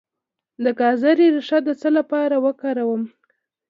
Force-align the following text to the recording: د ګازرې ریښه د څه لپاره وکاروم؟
د 0.63 0.65
ګازرې 0.79 1.27
ریښه 1.35 1.59
د 1.67 1.69
څه 1.81 1.89
لپاره 1.97 2.35
وکاروم؟ 2.45 3.03